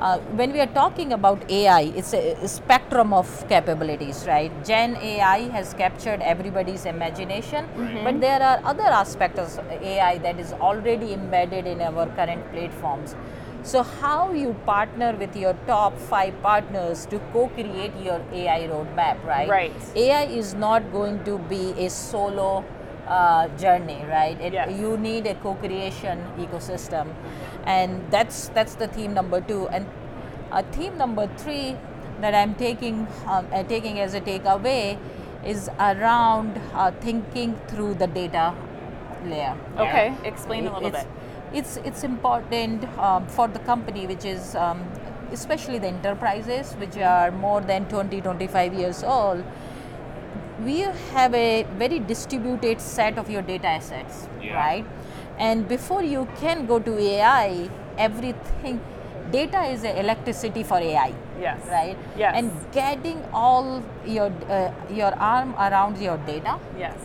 uh, 0.01 0.19
when 0.41 0.53
we 0.53 0.61
are 0.61 0.73
talking 0.75 1.13
about 1.13 1.51
AI, 1.51 1.83
it's 1.95 2.15
a, 2.15 2.33
a 2.33 2.49
spectrum 2.49 3.13
of 3.13 3.29
capabilities, 3.49 4.25
right? 4.27 4.53
Gen 4.65 4.97
AI 4.97 5.41
has 5.51 5.75
captured 5.75 6.23
everybody's 6.23 6.87
imagination, 6.87 7.69
but 8.03 8.21
there 8.21 8.43
are 8.43 8.61
other 8.65 8.91
aspects 9.01 9.59
of 9.59 9.67
AI 9.71 10.17
that 10.19 10.39
is 10.41 10.53
already 10.55 11.13
embedded 11.13 11.67
in 11.67 11.83
our 11.83 12.07
current 12.17 12.51
platforms. 12.53 13.15
So, 13.63 13.83
how 13.83 14.33
you 14.33 14.55
partner 14.65 15.15
with 15.15 15.37
your 15.37 15.53
top 15.67 15.99
five 15.99 16.41
partners 16.43 17.05
to 17.07 17.19
co-create 17.35 17.93
your 18.03 18.23
AI 18.33 18.69
roadmap, 18.69 19.23
right? 19.23 19.49
Right. 19.51 19.73
AI 19.95 20.23
is 20.25 20.55
not 20.55 20.91
going 20.93 21.23
to 21.25 21.37
be 21.41 21.73
a 21.73 21.91
solo 21.91 22.65
uh, 23.11 23.49
journey, 23.59 24.03
right? 24.09 24.41
It, 24.41 24.53
Yes. 24.53 24.79
You 24.79 24.97
need 24.97 25.27
a 25.27 25.35
co-creation 25.35 26.23
ecosystem, 26.39 27.13
and 27.65 28.03
that's 28.11 28.49
that's 28.49 28.75
the 28.75 28.89
theme 28.89 29.15
number 29.15 29.41
two. 29.41 29.69
And 29.69 29.87
uh, 30.53 30.63
theme 30.73 30.97
number 30.97 31.29
three 31.37 31.77
that 32.21 32.35
I'm 32.35 32.55
taking 32.55 33.07
um, 33.27 33.47
uh, 33.53 33.63
taking 33.65 34.01
as 34.01 34.15
a 34.15 34.21
takeaway 34.21 34.99
is 35.45 35.69
around 35.79 36.61
uh, 36.75 36.91
thinking 37.01 37.59
through 37.69 37.95
the 37.95 38.07
data 38.07 38.55
layer. 39.25 39.57
Okay, 39.79 40.15
explain 40.25 40.67
a 40.67 40.73
little 40.75 40.89
it's, 40.89 41.05
bit. 41.05 41.09
It's 41.53 41.77
it's 41.79 42.05
important 42.05 42.85
um, 42.99 43.27
for 43.27 43.49
the 43.49 43.59
company, 43.71 44.07
which 44.07 44.25
is 44.25 44.55
um, 44.55 44.85
especially 45.33 45.79
the 45.79 45.89
enterprises, 45.89 46.73
which 46.75 46.97
are 46.97 47.31
more 47.31 47.61
than 47.61 47.89
20, 47.89 48.21
25 48.21 48.75
years 48.75 49.03
old. 49.03 49.45
We 50.65 50.81
have 51.15 51.35
a 51.35 51.65
very 51.79 51.99
distributed 52.01 52.81
set 52.81 53.19
of 53.19 53.31
your 53.31 53.43
data 53.43 53.67
assets, 53.69 54.29
Yeah. 54.43 54.57
right? 54.57 54.85
And 55.39 55.67
before 55.69 56.03
you 56.03 56.27
can 56.41 56.67
go 56.67 56.79
to 56.79 56.99
AI, 56.99 57.69
everything 57.99 58.81
data 59.31 59.63
is 59.73 59.85
electricity 59.85 60.63
for 60.65 60.79
AI 60.79 61.13
Yes. 61.41 61.59
right 61.71 61.97
Yes. 62.19 62.35
and 62.39 62.51
getting 62.73 63.19
all 63.33 63.69
your 64.05 64.31
uh, 64.57 64.71
your 65.01 65.13
arm 65.29 65.55
around 65.67 65.99
your 66.07 66.17
data 66.31 66.55
Yes. 66.79 66.97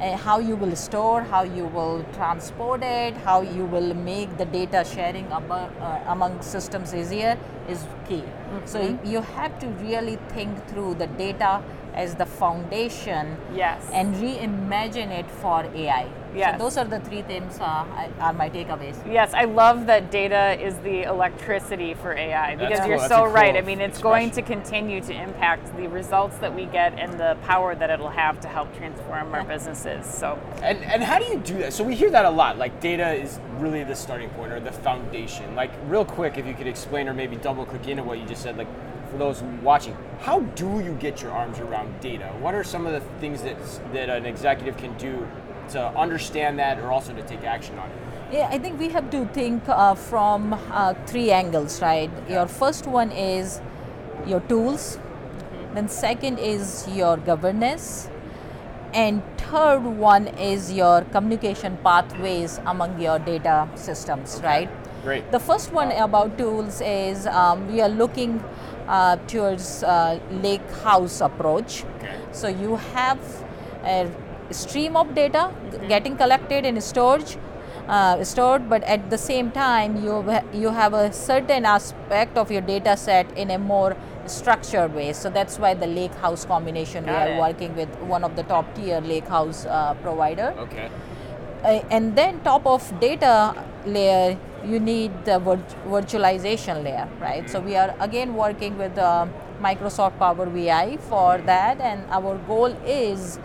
uh, 0.00 0.16
how 0.26 0.38
you 0.38 0.56
will 0.62 0.74
store, 0.84 1.20
how 1.34 1.42
you 1.58 1.66
will 1.76 2.02
transport 2.16 2.82
it, 2.82 3.16
how 3.28 3.36
you 3.42 3.66
will 3.76 3.92
make 4.08 4.36
the 4.38 4.46
data 4.56 4.82
sharing 4.94 5.30
uh, 5.32 5.98
among 6.16 6.40
systems 6.40 6.94
easier 7.02 7.36
is 7.68 7.86
key. 8.08 8.22
So 8.64 8.78
Mm-hmm. 8.80 9.04
y- 9.04 9.12
you 9.16 9.20
have 9.36 9.58
to 9.66 9.68
really 9.86 10.18
think 10.34 10.66
through 10.72 10.94
the 11.04 11.06
data 11.24 11.52
as 11.94 12.14
the 12.14 12.26
foundation 12.26 13.36
Yes. 13.54 13.88
and 13.92 14.14
reimagine 14.16 15.10
it 15.10 15.30
for 15.30 15.64
AI. 15.74 16.08
Yes. 16.34 16.58
So 16.58 16.64
those 16.64 16.76
are 16.76 16.84
the 16.84 16.98
three 16.98 17.22
things 17.22 17.60
uh, 17.60 17.84
are 18.18 18.32
my 18.32 18.50
takeaways. 18.50 18.96
Yes, 19.10 19.32
I 19.34 19.44
love 19.44 19.86
that 19.86 20.10
data 20.10 20.60
is 20.60 20.76
the 20.78 21.04
electricity 21.04 21.94
for 21.94 22.12
AI 22.12 22.56
because 22.56 22.80
cool. 22.80 22.88
you're 22.88 22.98
That's 22.98 23.08
so 23.12 23.24
a 23.24 23.28
right. 23.28 23.52
cool 23.54 23.62
I 23.62 23.64
mean, 23.64 23.80
it's 23.80 24.00
going 24.00 24.32
to 24.32 24.42
continue 24.42 25.00
to 25.02 25.12
impact 25.12 25.76
the 25.76 25.86
results 25.86 26.36
that 26.38 26.52
we 26.52 26.66
get 26.66 26.98
and 26.98 27.18
the 27.20 27.36
power 27.44 27.76
that 27.76 27.88
it'll 27.88 28.08
have 28.08 28.40
to 28.40 28.48
help 28.48 28.76
transform 28.76 29.32
our 29.32 29.44
businesses. 29.44 30.06
So, 30.06 30.38
And 30.62 30.78
and 30.82 31.04
how 31.04 31.20
do 31.20 31.26
you 31.26 31.38
do 31.38 31.58
that? 31.58 31.72
So 31.72 31.84
we 31.84 31.94
hear 31.94 32.10
that 32.10 32.24
a 32.24 32.30
lot. 32.30 32.58
Like 32.58 32.80
data 32.80 33.12
is 33.12 33.38
really 33.58 33.84
the 33.84 33.94
starting 33.94 34.30
point 34.30 34.52
or 34.52 34.58
the 34.58 34.72
foundation. 34.72 35.54
Like 35.54 35.70
real 35.86 36.04
quick, 36.04 36.36
if 36.36 36.46
you 36.46 36.54
could 36.54 36.66
explain 36.66 37.08
or 37.08 37.14
maybe 37.14 37.36
double 37.36 37.64
click 37.64 37.86
into 37.86 38.02
what 38.02 38.18
you 38.18 38.26
just 38.26 38.42
said. 38.42 38.56
Like 38.58 38.68
for 39.14 39.18
those 39.18 39.42
watching, 39.62 39.96
how 40.20 40.40
do 40.40 40.80
you 40.80 40.92
get 40.94 41.22
your 41.22 41.30
arms 41.30 41.58
around 41.58 42.00
data? 42.00 42.26
What 42.40 42.54
are 42.54 42.64
some 42.64 42.86
of 42.86 42.92
the 42.92 43.00
things 43.20 43.42
that 43.42 43.56
that 43.92 44.08
an 44.08 44.26
executive 44.26 44.76
can 44.76 44.96
do 44.98 45.26
to 45.70 45.86
understand 45.96 46.58
that 46.58 46.78
or 46.78 46.90
also 46.90 47.14
to 47.14 47.22
take 47.22 47.44
action 47.44 47.78
on 47.78 47.88
it? 47.90 47.96
Yeah, 48.32 48.48
I 48.50 48.58
think 48.58 48.78
we 48.78 48.88
have 48.88 49.10
to 49.10 49.26
think 49.26 49.68
uh, 49.68 49.94
from 49.94 50.52
uh, 50.52 50.94
three 51.06 51.30
angles, 51.30 51.80
right? 51.80 52.10
Your 52.28 52.46
first 52.48 52.86
one 52.86 53.12
is 53.12 53.60
your 54.26 54.40
tools, 54.40 54.98
then 55.74 55.88
second 55.88 56.38
is 56.38 56.86
your 56.88 57.16
governance, 57.16 58.08
and 58.92 59.22
third 59.36 59.84
one 59.84 60.26
is 60.26 60.72
your 60.72 61.02
communication 61.12 61.78
pathways 61.84 62.58
among 62.66 63.00
your 63.00 63.18
data 63.18 63.68
systems, 63.74 64.40
right? 64.42 64.68
Great. 65.04 65.30
The 65.30 65.38
first 65.38 65.70
one 65.70 65.92
about 65.92 66.38
tools 66.38 66.80
is 66.80 67.26
um, 67.26 67.70
we 67.70 67.82
are 67.82 67.90
looking 67.90 68.42
uh, 68.88 69.16
towards 69.26 69.82
uh, 69.82 70.18
lake 70.30 70.68
house 70.82 71.20
approach. 71.20 71.84
Okay. 71.96 72.16
So 72.32 72.48
you 72.48 72.76
have 72.76 73.18
a 73.84 74.10
stream 74.50 74.96
of 74.96 75.14
data 75.14 75.50
getting 75.88 76.16
collected 76.16 76.64
and 76.64 76.82
stored, 76.82 77.24
uh, 77.88 78.22
stored, 78.24 78.68
but 78.68 78.82
at 78.84 79.10
the 79.10 79.18
same 79.18 79.50
time 79.50 80.02
you 80.04 80.22
ha- 80.22 80.44
you 80.52 80.70
have 80.70 80.94
a 80.94 81.12
certain 81.12 81.64
aspect 81.64 82.36
of 82.36 82.50
your 82.50 82.60
data 82.60 82.96
set 82.96 83.26
in 83.36 83.50
a 83.50 83.58
more 83.58 83.96
structured 84.26 84.94
way. 84.94 85.12
So 85.12 85.30
that's 85.30 85.58
why 85.58 85.74
the 85.74 85.86
lake 85.86 86.14
house 86.14 86.44
combination 86.44 87.04
we 87.04 87.10
Got 87.10 87.28
are 87.28 87.32
it. 87.32 87.40
working 87.40 87.76
with 87.76 87.88
one 88.00 88.24
of 88.24 88.36
the 88.36 88.42
top 88.44 88.74
tier 88.74 89.00
lake 89.00 89.28
house 89.28 89.66
uh, 89.66 89.94
provider. 90.02 90.54
Okay. 90.58 90.90
Uh, 91.62 91.80
and 91.90 92.16
then 92.16 92.40
top 92.40 92.66
of 92.66 93.00
data 93.00 93.54
layer 93.86 94.38
you 94.66 94.80
need 94.80 95.12
the 95.24 95.38
virt- 95.48 95.74
virtualization 95.86 96.82
layer 96.84 97.08
right 97.20 97.48
so 97.50 97.60
we 97.60 97.76
are 97.76 97.94
again 98.00 98.34
working 98.34 98.76
with 98.78 98.96
uh, 98.98 99.26
microsoft 99.62 100.18
Power 100.18 100.46
BI 100.46 100.96
for 101.08 101.38
that 101.38 101.80
and 101.80 102.04
our 102.10 102.36
goal 102.46 102.74
is 102.86 103.38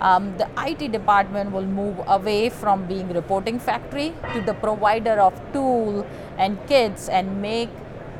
um, 0.00 0.36
the 0.38 0.48
IT 0.58 0.90
department 0.92 1.52
will 1.52 1.66
move 1.66 2.00
away 2.06 2.48
from 2.48 2.86
being 2.86 3.08
reporting 3.12 3.58
factory 3.58 4.12
to 4.34 4.40
the 4.40 4.54
provider 4.54 5.20
of 5.20 5.34
tool 5.52 6.06
and 6.38 6.58
kits 6.66 7.08
and 7.08 7.40
make 7.40 7.68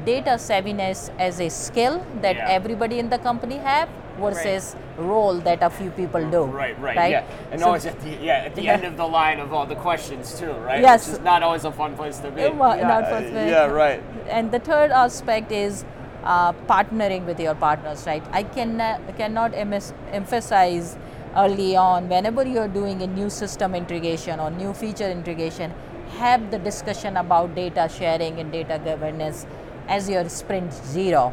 data 0.04 0.30
savviness 0.30 1.10
as 1.18 1.40
a 1.40 1.48
skill 1.48 2.04
that 2.20 2.36
Yeah. 2.36 2.48
everybody 2.58 2.98
in 2.98 3.08
the 3.08 3.18
company 3.18 3.56
have 3.56 3.88
versus 4.20 4.76
role 4.98 5.38
that 5.40 5.62
a 5.62 5.70
few 5.70 5.90
people 5.90 6.24
do 6.30 6.44
Right, 6.44 6.78
right, 6.80 7.10
yeah. 7.10 7.24
And 7.50 7.60
So- 7.60 7.66
always 7.66 7.86
at 7.86 8.00
the 8.00 8.10
yeah, 8.10 8.46
at 8.46 8.54
the 8.54 8.62
Yeah. 8.68 8.72
end 8.74 8.84
of 8.84 8.96
the 8.96 9.06
line 9.06 9.40
of 9.40 9.52
all 9.52 9.66
the 9.66 9.76
questions 9.76 10.38
too, 10.38 10.52
right? 10.52 10.80
Yes. 10.80 11.06
Which 11.08 11.18
is 11.18 11.24
not 11.24 11.42
always 11.42 11.64
a 11.64 11.72
fun 11.72 11.94
place 11.96 12.18
to 12.18 12.30
be. 12.30 12.44
Uh, 12.44 12.52
well, 12.52 12.76
not 12.76 13.04
Uh, 13.04 13.10
first 13.10 13.32
way. 13.32 13.50
Yeah, 13.50 13.66
right. 13.66 14.02
And 14.28 14.50
the 14.52 14.58
third 14.60 14.90
aspect 14.90 15.50
is 15.52 15.84
uh, 16.24 16.52
partnering 16.68 17.24
with 17.26 17.40
your 17.40 17.54
partners, 17.54 18.06
right? 18.06 18.22
I 18.32 18.42
can 18.44 18.78
cannot 19.18 19.52
emis- 19.52 19.92
emphasize 20.12 20.96
early 21.36 21.74
on 21.76 22.08
whenever 22.08 22.44
you're 22.46 22.68
doing 22.68 23.02
a 23.02 23.06
new 23.06 23.28
system 23.30 23.74
integration 23.74 24.38
or 24.38 24.50
new 24.50 24.72
feature 24.74 25.10
integration, 25.10 25.72
have 26.18 26.50
the 26.50 26.58
discussion 26.58 27.16
about 27.16 27.54
data 27.54 27.88
sharing 27.88 28.38
and 28.38 28.52
data 28.52 28.78
governance 28.84 29.46
as 29.88 30.08
your 30.10 30.28
sprint 30.28 30.72
zero. 30.72 31.32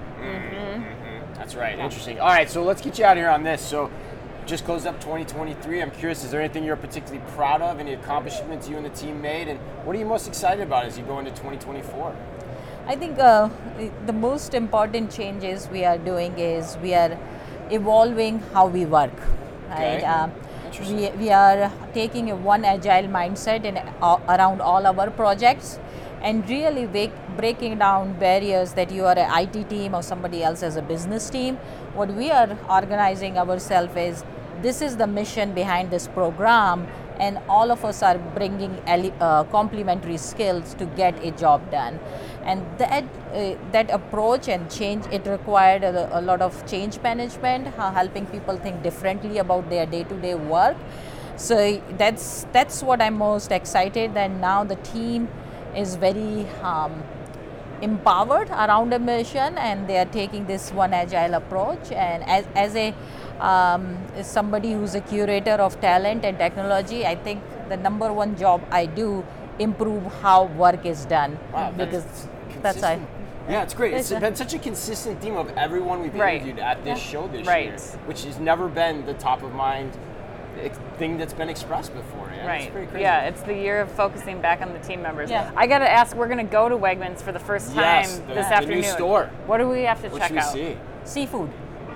That's 1.50 1.58
right. 1.60 1.80
Interesting. 1.80 2.20
All 2.20 2.28
right, 2.28 2.48
so 2.48 2.62
let's 2.64 2.80
get 2.80 3.00
you 3.00 3.06
out 3.06 3.18
here 3.18 3.28
on 3.28 3.42
this. 3.42 3.60
So, 3.60 3.90
just 4.46 4.66
closed 4.66 4.86
up 4.86 5.02
2023. 5.02 5.82
I'm 5.82 5.90
curious, 5.90 6.24
is 6.24 6.30
there 6.30 6.42
anything 6.42 6.64
you're 6.64 6.76
particularly 6.76 7.26
proud 7.32 7.64
of? 7.64 7.80
Any 7.80 7.94
accomplishments 7.94 8.70
you 8.70 8.78
and 8.78 8.86
the 8.86 8.92
team 8.92 9.20
made? 9.20 9.48
And 9.48 9.60
what 9.84 9.96
are 9.96 10.00
you 10.00 10.06
most 10.06 10.28
excited 10.28 10.62
about 10.62 10.86
as 10.86 10.96
you 10.96 11.04
go 11.06 11.18
into 11.18 11.32
2024? 11.32 12.16
I 12.86 12.96
think 12.96 13.18
uh, 13.18 13.50
the 14.06 14.14
most 14.14 14.54
important 14.54 15.12
changes 15.12 15.68
we 15.70 15.86
are 15.86 15.98
doing 15.98 16.38
is 16.38 16.78
we 16.84 16.94
are 16.94 17.18
evolving 17.72 18.42
how 18.54 18.68
we 18.68 18.86
work. 18.86 19.20
Right? 19.70 20.04
Okay. 20.04 20.32
Interesting. 20.68 20.98
we, 20.98 21.10
we 21.18 21.32
are 21.32 21.72
taking 21.96 22.30
a 22.30 22.36
one 22.36 22.64
agile 22.64 23.10
mindset 23.10 23.66
in 23.66 23.78
uh, 23.78 24.20
around 24.30 24.62
all 24.62 24.86
our 24.86 25.10
projects 25.10 25.80
and 26.22 26.48
really 26.48 26.86
break, 26.86 27.12
breaking 27.40 27.78
down 27.80 28.14
barriers 28.20 28.74
that 28.74 28.92
you 28.92 29.06
are 29.06 29.18
an 29.18 29.30
IT 29.42 29.70
team 29.70 29.96
or 29.96 30.04
somebody 30.04 30.44
else 30.44 30.62
as 30.62 30.76
a 30.76 30.82
business 30.82 31.30
team. 31.30 31.56
What 31.94 32.14
we 32.14 32.32
are 32.32 32.58
organizing 32.70 33.38
ourselves 33.38 33.96
is 33.96 34.24
this 34.62 34.82
is 34.82 34.98
the 34.98 35.08
mission 35.08 35.54
behind 35.54 35.90
this 35.90 36.08
program 36.08 36.88
and 37.20 37.38
all 37.50 37.72
of 37.72 37.84
us 37.86 38.02
are 38.02 38.18
bringing 38.18 38.72
uh, 38.88 39.44
complementary 39.46 40.18
skills 40.18 40.74
to 40.76 40.86
get 40.86 41.22
a 41.24 41.32
job 41.32 41.70
done 41.72 42.00
and 42.44 42.66
that 42.78 43.04
uh, 43.34 43.56
that 43.72 43.92
approach 43.92 44.48
and 44.48 44.72
change 44.72 45.06
it 45.12 45.28
required 45.28 45.84
a, 45.84 46.20
a 46.20 46.22
lot 46.22 46.42
of 46.42 46.66
change 46.66 47.00
management 47.02 47.68
uh, 47.78 47.92
helping 47.92 48.26
people 48.28 48.58
think 48.58 48.82
differently 48.84 49.38
about 49.38 49.70
their 49.70 49.86
day-to-day 49.86 50.36
work 50.36 50.78
so 51.36 51.60
that's 51.98 52.46
that's 52.54 52.82
what 52.82 53.02
i'm 53.02 53.18
most 53.18 53.52
excited 53.52 54.16
and 54.16 54.42
now 54.42 54.64
the 54.64 54.80
team 54.94 55.28
is 55.76 55.96
very 55.96 56.48
um, 56.62 57.04
empowered 57.82 58.50
around 58.50 58.94
a 58.94 59.00
mission 59.00 59.58
and 59.58 59.88
they 59.88 59.98
are 59.98 60.06
taking 60.06 60.46
this 60.46 60.72
one 60.72 60.94
agile 60.94 61.34
approach 61.34 61.92
and 61.92 62.24
as, 62.24 62.46
as 62.56 62.76
a 62.76 62.94
um, 63.40 63.98
as 64.16 64.30
somebody 64.30 64.74
who's 64.74 64.96
a 64.96 65.02
curator 65.02 65.52
of 65.68 65.80
talent 65.80 66.26
and 66.26 66.38
technology 66.38 67.06
i 67.06 67.16
think 67.16 67.42
the 67.70 67.78
number 67.78 68.12
one 68.12 68.36
job 68.38 68.62
i 68.72 68.86
do 68.86 69.26
improve 69.60 70.04
how 70.22 70.46
work 70.46 70.86
is 70.86 71.06
done 71.06 71.38
Wow, 71.54 71.72
that's 71.76 72.28
because 72.48 72.62
that's 72.62 72.84
I. 72.84 73.00
Yeah, 73.50 73.64
it's 73.64 73.74
great. 73.74 73.94
It's 73.96 74.12
been 74.12 74.36
such 74.36 74.54
a 74.54 74.60
consistent 74.60 75.22
theme 75.22 75.36
of 75.36 75.50
everyone 75.58 76.02
we've 76.02 76.14
Right. 76.14 76.36
interviewed 76.36 76.60
at 76.60 76.84
this 76.84 77.00
show 77.00 77.28
this 77.28 77.48
Right. 77.48 77.66
year, 77.66 77.78
which 78.06 78.24
has 78.26 78.38
never 78.40 78.68
been 78.68 79.06
the 79.08 79.16
top 79.16 79.42
of 79.42 79.54
mind 79.56 79.92
thing 80.98 81.18
that's 81.18 81.34
been 81.34 81.50
expressed 81.50 81.94
before. 81.94 82.30
Yeah, 82.36 82.46
right. 82.48 82.62
It's 82.64 82.72
pretty 82.72 82.88
crazy. 82.88 83.02
Yeah, 83.04 83.28
it's 83.28 83.42
the 83.42 83.54
year 83.54 83.82
of 83.82 83.92
focusing 83.92 84.42
back 84.42 84.62
on 84.62 84.74
the 84.74 84.80
team 84.80 85.02
members. 85.02 85.30
Yeah. 85.30 85.52
I 85.56 85.68
got 85.68 85.80
to 85.80 85.90
ask, 85.90 86.16
we're 86.16 86.28
going 86.28 86.46
to 86.46 86.52
go 86.52 86.68
to 86.70 86.78
Wegmans 86.78 87.20
for 87.22 87.32
the 87.32 87.40
first 87.40 87.68
time 87.68 87.78
Yes, 87.78 88.20
the- 88.20 88.34
this 88.34 88.46
the 88.48 88.50
new 88.50 88.56
afternoon. 88.56 88.84
store. 88.84 89.30
What 89.48 89.58
do 89.60 89.68
we 89.70 89.84
have 89.84 90.02
to 90.02 90.10
What 90.10 90.22
check 90.22 90.32
we 90.32 90.38
out? 90.40 90.52
see? 90.54 90.78
seafood 91.06 91.50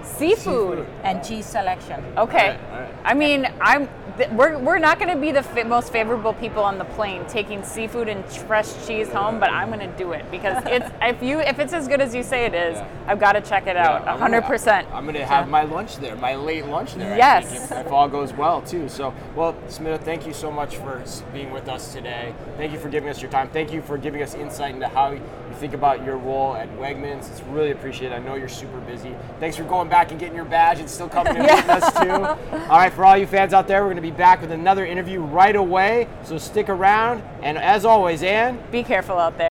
Seafood. 0.04 0.38
Seafood. 0.80 0.88
and 1.04 1.24
cheese 1.24 1.46
selection 1.46 2.04
Okay. 2.18 2.18
All 2.18 2.28
right, 2.28 2.60
all 2.74 2.80
right. 2.82 2.94
I 3.06 3.14
mean, 3.14 3.48
I'm 3.62 3.88
th- 4.18 4.30
we're, 4.32 4.58
we're 4.60 4.78
not 4.80 5.00
going 5.00 5.14
to 5.14 5.20
be 5.20 5.32
the 5.32 5.44
fa- 5.44 5.64
most 5.66 5.92
favorable 5.92 6.34
people 6.34 6.64
on 6.64 6.78
the 6.78 6.86
plane 6.86 7.26
taking 7.28 7.64
seafood 7.64 8.08
and 8.08 8.26
fresh 8.26 8.86
cheese 8.88 9.10
home, 9.10 9.40
but 9.40 9.50
I'm 9.50 9.70
going 9.70 9.80
to 9.80 9.98
do 9.98 10.12
it 10.12 10.30
because 10.32 10.64
it's 10.68 10.90
if 11.02 11.22
you 11.22 11.40
if 11.40 11.60
it's 11.60 11.74
as 11.74 11.88
good 11.88 12.02
as 12.02 12.14
you 12.16 12.24
say 12.24 12.46
it 12.46 12.54
is, 12.54 12.76
Yeah. 12.76 12.88
I've 13.08 13.20
got 13.20 13.34
to 13.34 13.42
check 13.42 13.68
it 13.68 13.76
out. 13.78 14.06
Gonna- 14.06 14.42
100%. 14.42 14.86
I'm 14.94 15.04
going 15.04 15.16
to 15.16 15.26
have 15.26 15.48
my 15.50 15.64
lunch 15.64 15.98
there, 15.98 16.16
my 16.16 16.36
late 16.36 16.66
lunch 16.66 16.96
there. 16.96 17.18
Yes. 17.18 17.50
think, 17.50 17.64
if, 17.82 17.86
if 17.88 17.92
all 17.92 18.08
goes 18.08 18.34
well, 18.34 18.62
too. 18.62 18.88
So, 18.90 19.14
well, 19.36 19.54
Smita, 19.68 20.00
thank 20.02 20.26
you 20.28 20.34
so 20.34 20.52
much 20.52 20.78
for 20.78 21.04
being 21.34 21.52
with 21.52 21.68
us 21.68 21.94
today. 21.94 22.34
Thank 22.58 22.72
you 22.72 22.80
for 22.80 22.90
giving 22.90 23.10
us 23.10 23.22
your 23.22 23.32
time. 23.32 23.50
Thank 23.50 23.72
you 23.74 23.82
for 23.82 23.98
giving 23.98 24.22
us 24.22 24.34
insight 24.36 24.74
into 24.76 24.88
how 24.88 25.18
you 25.54 25.60
think 25.60 25.74
about 25.74 26.04
your 26.04 26.18
role 26.18 26.56
at 26.56 26.70
Wegmans. 26.78 27.30
It's 27.30 27.42
really 27.44 27.72
appreciated. 27.72 28.16
I 28.16 28.20
know 28.20 28.36
you're 28.36 28.50
super 28.50 28.80
busy. 28.82 29.16
Thanks 29.40 29.56
for 29.56 29.64
going 29.64 29.90
back 29.90 30.12
and 30.12 30.20
getting 30.20 30.36
your 30.36 30.46
badge 30.46 30.80
and 30.80 30.90
still 30.90 31.10
coming 31.10 31.36
in 31.36 31.44
with 31.44 31.70
us, 31.70 31.94
too. 31.94 32.10
All 32.10 32.78
right, 32.78 32.92
for 32.92 33.06
all 33.06 33.18
you 33.18 33.28
fans 33.28 33.54
out 33.54 33.68
there, 33.68 33.82
we're 33.82 33.94
going 33.94 33.96
to 33.98 34.02
be 34.02 34.12
back 34.12 34.42
with 34.42 34.52
another 34.52 34.86
interview 34.86 35.22
right 35.22 35.56
away. 35.56 36.08
So 36.24 36.38
stick 36.38 36.70
around. 36.70 37.24
And 37.42 37.58
as 37.58 37.86
always, 37.86 38.24
Anne, 38.24 38.62
Be 38.72 38.84
careful 38.84 39.18
out 39.18 39.38
there. 39.38 39.42